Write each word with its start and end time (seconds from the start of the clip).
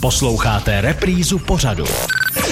Posloucháte 0.00 0.80
reprízu 0.80 1.38
pořadu. 1.38 1.84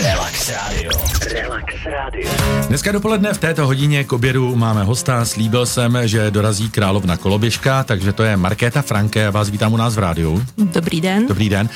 Relax 0.03 0.49
Radio. 0.51 0.91
Relax 1.33 1.75
Radio. 1.85 2.31
Dneska 2.69 2.93
dopoledne 2.93 3.35
v 3.35 3.39
této 3.39 3.67
hodině 3.67 4.05
k 4.05 4.13
obědu 4.13 4.57
máme 4.57 4.85
hosta. 4.85 5.25
Slíbil 5.25 5.67
jsem, 5.67 5.99
že 6.05 6.31
dorazí 6.31 6.71
královna 6.71 7.17
koloběžka, 7.17 7.85
takže 7.85 8.13
to 8.13 8.23
je 8.23 8.37
Markéta 8.37 8.83
Franke. 8.83 9.21
Já 9.21 9.31
vás 9.31 9.51
vítám 9.51 9.73
u 9.73 9.77
nás 9.77 9.95
v 9.95 9.99
rádiu. 9.99 10.47
Dobrý 10.59 11.01
den. 11.01 11.27
Dobrý 11.27 11.49
den. 11.49 11.69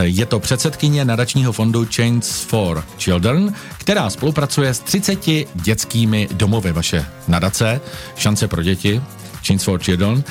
Je 0.00 0.26
to 0.26 0.40
předsedkyně 0.40 1.04
nadačního 1.04 1.52
fondu 1.52 1.86
Chains 1.94 2.40
for 2.40 2.84
Children, 2.98 3.54
která 3.78 4.10
spolupracuje 4.10 4.74
s 4.74 4.80
30 4.80 5.18
dětskými 5.54 6.28
domovy. 6.32 6.72
Vaše 6.72 7.06
nadace, 7.28 7.80
šance 8.16 8.48
pro 8.48 8.62
děti, 8.62 9.02
Chains 9.46 9.64
for 9.64 9.80
Children. 9.80 10.24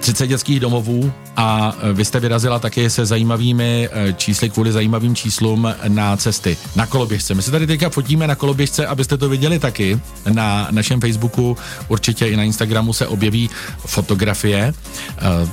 30 0.00 0.26
dětských 0.26 0.60
domovů 0.60 1.12
a 1.36 1.74
vy 1.92 2.04
jste 2.04 2.20
vyrazila 2.20 2.58
taky 2.58 2.90
se 2.90 3.06
zajímavými 3.06 3.88
eh, 3.92 4.12
čísly 4.12 4.50
kvůli 4.50 4.72
zajímavým 4.72 5.14
číslům 5.14 5.74
na 5.88 6.16
cesty, 6.16 6.56
na 6.76 6.86
koloběžce. 6.86 7.34
My 7.34 7.42
se 7.42 7.50
tady 7.50 7.66
teďka 7.66 7.90
fotíme 7.90 8.26
na 8.26 8.34
koloběžce, 8.34 8.86
abyste 8.86 9.16
to 9.16 9.28
viděli 9.28 9.58
taky. 9.58 10.00
Na 10.32 10.68
našem 10.70 11.00
Facebooku, 11.00 11.56
určitě 11.88 12.26
i 12.26 12.36
na 12.36 12.42
Instagramu 12.42 12.92
se 12.92 13.06
objeví 13.06 13.50
fotografie. 13.86 14.74
Eh, 15.18 15.48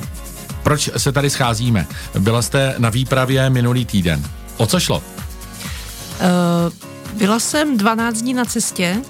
proč 0.64 0.90
se 0.98 1.12
tady 1.12 1.30
scházíme? 1.30 1.88
Byla 2.20 2.42
jste 2.42 2.76
na 2.78 2.90
výpravě 2.90 3.50
minulý 3.50 3.86
týden. 3.86 4.24
O 4.58 4.68
co 4.68 4.80
šlo? 4.80 4.98
Uh, 4.98 6.74
byla 7.18 7.40
jsem 7.40 7.78
12 7.78 8.22
dní 8.22 8.34
na 8.34 8.46
cestě 8.46 9.02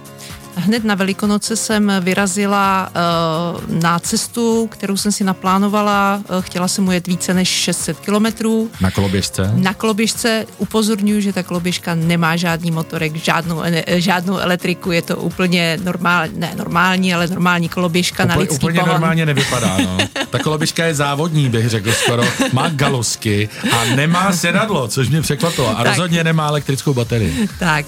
Hned 0.55 0.83
na 0.83 0.95
Velikonoce 0.95 1.55
jsem 1.55 1.91
vyrazila 2.01 2.89
uh, 2.89 3.75
na 3.81 3.99
cestu, 3.99 4.67
kterou 4.71 4.97
jsem 4.97 5.11
si 5.11 5.23
naplánovala. 5.23 6.21
Uh, 6.29 6.41
chtěla 6.41 6.67
jsem 6.67 6.87
ujet 6.87 7.07
více 7.07 7.33
než 7.33 7.49
600 7.49 7.99
kilometrů. 7.99 8.69
Na 8.81 8.91
koloběžce? 8.91 9.51
Na 9.55 9.73
koloběžce 9.73 10.45
upozorňuji, 10.57 11.21
že 11.21 11.33
ta 11.33 11.43
koloběžka 11.43 11.95
nemá 11.95 12.35
žádný 12.35 12.71
motorek, 12.71 13.15
žádnou, 13.15 13.61
žádnou 13.87 14.37
elektriku, 14.37 14.91
je 14.91 15.01
to 15.01 15.15
úplně 15.17 15.79
normální, 15.83 16.39
ne 16.39 16.53
normální, 16.55 17.13
ale 17.13 17.27
normální 17.27 17.69
koloběžka 17.69 18.23
Upl- 18.25 18.27
na 18.27 18.35
lidský 18.35 18.55
Úplně 18.55 18.79
pohon. 18.79 18.91
normálně 18.91 19.25
nevypadá, 19.25 19.77
no. 19.77 19.97
Ta 20.29 20.39
koloběžka 20.39 20.85
je 20.85 20.95
závodní, 20.95 21.49
bych 21.49 21.69
řekl 21.69 21.91
skoro. 21.91 22.23
Má 22.53 22.69
galosky 22.69 23.49
a 23.71 23.85
nemá 23.95 24.31
sedadlo, 24.33 24.87
což 24.87 25.09
mě 25.09 25.21
překvapilo. 25.21 25.69
A 25.69 25.75
Tak. 25.75 25.85
rozhodně 25.87 26.23
nemá 26.23 26.47
elektrickou 26.47 26.93
baterii. 26.93 27.49
Tak, 27.59 27.85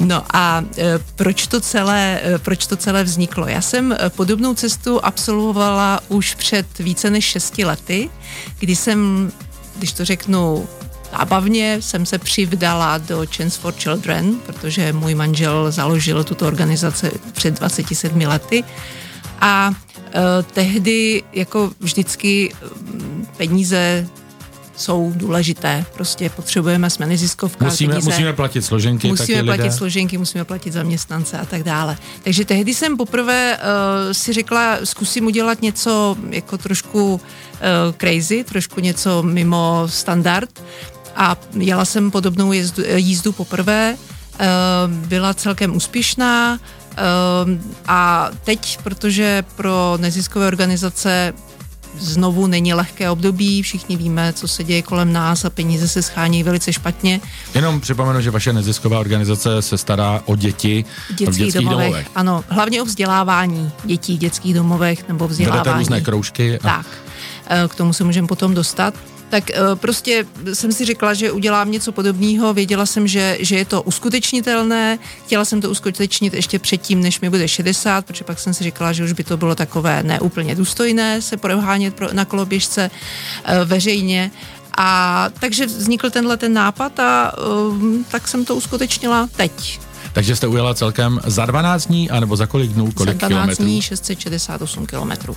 no 0.00 0.22
a 0.32 0.64
e, 0.78 0.98
proč 1.16 1.46
to 1.46 1.60
celé, 1.60 2.01
e, 2.02 2.38
proč 2.38 2.66
to 2.66 2.76
celé 2.76 3.04
vzniklo? 3.04 3.48
Já 3.48 3.60
jsem 3.60 3.92
e, 3.92 4.10
podobnou 4.10 4.54
cestu 4.54 5.04
absolvovala 5.04 6.00
už 6.08 6.34
před 6.34 6.78
více 6.78 7.10
než 7.10 7.24
šesti 7.24 7.64
lety, 7.64 8.10
kdy 8.58 8.76
jsem, 8.76 9.32
když 9.76 9.92
to 9.92 10.04
řeknu 10.04 10.68
zábavně, 11.12 11.82
jsem 11.82 12.06
se 12.06 12.18
přivdala 12.18 12.98
do 12.98 13.26
Chance 13.36 13.60
for 13.60 13.74
Children, 13.74 14.34
protože 14.46 14.92
můj 14.92 15.14
manžel 15.14 15.70
založil 15.70 16.24
tuto 16.24 16.46
organizaci 16.46 17.10
před 17.32 17.58
27 17.58 18.20
lety 18.20 18.64
a 19.40 19.72
e, 20.14 20.42
tehdy 20.42 21.22
jako 21.32 21.70
vždycky 21.80 22.52
m, 22.62 23.26
peníze 23.36 24.06
jsou 24.76 25.12
důležité. 25.16 25.84
Prostě 25.94 26.30
potřebujeme, 26.30 26.90
jsme 26.90 27.06
neziskovka, 27.06 27.64
Musíme, 27.64 27.92
peníze 27.92 28.10
musíme 28.10 28.32
platit 28.32 28.62
složenky, 28.62 29.08
musíme 29.08 29.26
taky 29.26 29.46
platit 29.46 29.62
lidé. 29.62 29.76
složenky, 29.76 30.18
musíme 30.18 30.44
platit 30.44 30.72
zaměstnance 30.72 31.38
a 31.38 31.44
tak 31.44 31.62
dále. 31.62 31.96
Takže 32.22 32.44
tehdy 32.44 32.74
jsem 32.74 32.96
poprvé 32.96 33.58
uh, 33.58 34.12
si 34.12 34.32
řekla, 34.32 34.78
zkusím 34.84 35.26
udělat 35.26 35.62
něco 35.62 36.16
jako 36.30 36.58
trošku 36.58 37.14
uh, 37.14 37.20
crazy, 37.98 38.44
trošku 38.44 38.80
něco 38.80 39.22
mimo 39.22 39.82
standard 39.86 40.62
a 41.16 41.36
jela 41.58 41.84
jsem 41.84 42.10
podobnou 42.10 42.52
jezdu, 42.52 42.82
jízdu 42.96 43.32
poprvé, 43.32 43.96
uh, 43.96 45.06
byla 45.08 45.34
celkem 45.34 45.76
úspěšná 45.76 46.52
uh, 46.52 47.50
a 47.86 48.30
teď, 48.44 48.78
protože 48.82 49.44
pro 49.56 49.98
neziskové 50.00 50.46
organizace 50.46 51.32
znovu 51.98 52.46
není 52.46 52.74
lehké 52.74 53.10
období, 53.10 53.62
všichni 53.62 53.96
víme, 53.96 54.32
co 54.32 54.48
se 54.48 54.64
děje 54.64 54.82
kolem 54.82 55.12
nás 55.12 55.44
a 55.44 55.50
peníze 55.50 55.88
se 55.88 56.02
schánějí 56.02 56.42
velice 56.42 56.72
špatně, 56.72 57.20
Jenom 57.54 57.80
připomenu, 57.80 58.20
že 58.20 58.30
vaše 58.30 58.52
nezisková 58.52 59.00
organizace 59.00 59.62
se 59.62 59.78
stará 59.78 60.22
o 60.26 60.36
děti 60.36 60.84
v 61.10 61.14
dětských, 61.14 61.54
domovech. 61.54 61.86
domovech. 61.86 62.06
Ano, 62.14 62.44
hlavně 62.48 62.82
o 62.82 62.84
vzdělávání 62.84 63.72
dětí 63.84 64.16
v 64.16 64.18
dětských 64.20 64.54
domovech 64.54 65.08
nebo 65.08 65.28
Vedete 65.28 65.32
vzdělávání. 65.44 65.78
různé 65.78 66.00
kroužky. 66.00 66.58
A... 66.58 66.62
Tak, 66.62 66.86
eh, 67.50 67.68
k 67.68 67.74
tomu 67.74 67.92
se 67.92 68.04
můžeme 68.04 68.28
potom 68.28 68.54
dostat. 68.54 68.94
Tak 69.32 69.50
eh, 69.50 69.56
prostě 69.74 70.26
jsem 70.52 70.72
si 70.72 70.84
řekla, 70.84 71.14
že 71.14 71.32
udělám 71.32 71.70
něco 71.70 71.92
podobného, 71.92 72.54
věděla 72.54 72.86
jsem, 72.86 73.08
že, 73.08 73.36
že 73.40 73.56
je 73.56 73.64
to 73.64 73.82
uskutečnitelné, 73.82 74.98
chtěla 75.24 75.44
jsem 75.44 75.60
to 75.60 75.70
uskutečnit 75.70 76.34
ještě 76.34 76.58
předtím, 76.58 77.00
než 77.00 77.20
mi 77.20 77.30
bude 77.30 77.48
60, 77.48 78.06
protože 78.06 78.24
pak 78.24 78.38
jsem 78.38 78.54
si 78.54 78.64
říkala, 78.64 78.92
že 78.92 79.04
už 79.04 79.12
by 79.12 79.24
to 79.24 79.36
bylo 79.36 79.54
takové 79.54 80.02
neúplně 80.02 80.54
důstojné 80.54 81.22
se 81.22 81.36
prohánět 81.36 81.94
pro- 81.94 82.12
na 82.12 82.24
koloběžce 82.24 82.90
eh, 83.44 83.64
veřejně. 83.64 84.30
A 84.76 85.28
takže 85.40 85.66
vznikl 85.66 86.10
tenhle 86.10 86.36
ten 86.36 86.52
nápad 86.52 87.00
a 87.00 87.32
um, 87.38 88.04
tak 88.10 88.28
jsem 88.28 88.44
to 88.44 88.56
uskutečnila 88.56 89.28
teď. 89.36 89.80
Takže 90.12 90.36
jste 90.36 90.46
ujela 90.46 90.74
celkem 90.74 91.20
za 91.26 91.46
12 91.46 91.86
dní, 91.86 92.10
anebo 92.10 92.36
za 92.36 92.46
kolik 92.46 92.70
dnů, 92.70 92.92
kolik 92.92 93.20
Za 93.20 93.28
12 93.28 93.28
kilometrů? 93.28 93.64
dní 93.64 93.82
668 93.82 94.86
kilometrů. 94.86 95.36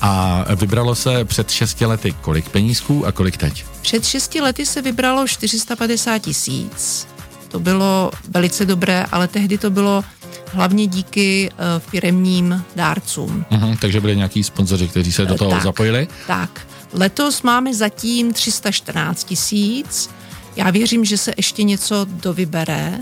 A 0.00 0.44
vybralo 0.54 0.94
se 0.94 1.24
před 1.24 1.50
6 1.50 1.80
lety 1.80 2.14
kolik 2.20 2.48
penízků 2.48 3.06
a 3.06 3.12
kolik 3.12 3.36
teď? 3.36 3.64
Před 3.82 4.04
6 4.04 4.34
lety 4.34 4.66
se 4.66 4.82
vybralo 4.82 5.28
450 5.28 6.18
tisíc. 6.18 7.06
To 7.48 7.60
bylo 7.60 8.10
velice 8.28 8.64
dobré, 8.66 9.06
ale 9.12 9.28
tehdy 9.28 9.58
to 9.58 9.70
bylo 9.70 10.04
hlavně 10.52 10.86
díky 10.86 11.50
uh, 11.52 11.56
firemním 11.90 12.64
dárcům. 12.76 13.44
Mhm, 13.50 13.76
takže 13.76 14.00
byli 14.00 14.16
nějaký 14.16 14.44
sponzoři, 14.44 14.88
kteří 14.88 15.12
se 15.12 15.26
do 15.26 15.34
toho 15.34 15.50
tak. 15.50 15.62
zapojili. 15.62 16.08
Tak, 16.26 16.66
letos 16.92 17.42
máme 17.42 17.74
zatím 17.74 18.32
314 18.32 19.24
tisíc. 19.24 20.10
Já 20.56 20.70
věřím, 20.70 21.04
že 21.04 21.18
se 21.18 21.32
ještě 21.36 21.62
něco 21.62 22.06
dovybere. 22.10 22.98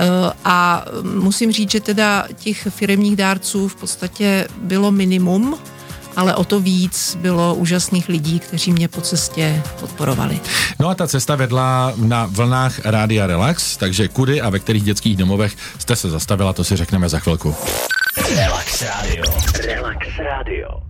Eh, 0.00 0.32
A 0.44 0.84
musím 1.02 1.52
říct, 1.52 1.70
že 1.70 1.80
teda 1.80 2.26
těch 2.34 2.66
firemních 2.70 3.16
dárců 3.16 3.68
v 3.68 3.74
podstatě 3.74 4.48
bylo 4.62 4.90
minimum, 4.90 5.58
ale 6.16 6.34
o 6.34 6.44
to 6.44 6.60
víc 6.60 7.18
bylo 7.20 7.54
úžasných 7.54 8.08
lidí, 8.08 8.40
kteří 8.40 8.72
mě 8.72 8.88
po 8.88 9.00
cestě 9.00 9.62
podporovali. 9.80 10.40
No 10.78 10.88
a 10.88 10.94
ta 10.94 11.06
cesta 11.08 11.36
vedla 11.36 11.92
na 11.96 12.26
vlnách 12.26 12.84
Rádia 12.84 13.26
Relax, 13.26 13.76
takže 13.76 14.08
kudy 14.08 14.40
a 14.40 14.50
ve 14.50 14.58
kterých 14.58 14.82
dětských 14.84 15.16
domovech 15.16 15.56
jste 15.78 15.96
se 15.96 16.10
zastavila, 16.10 16.52
to 16.52 16.64
si 16.64 16.76
řekneme 16.76 17.08
za 17.08 17.18
chvilku. 17.18 17.54
Relax 18.36 18.82
Radio. 18.82 19.24
Relax 19.66 19.98
Radio. 20.18 20.89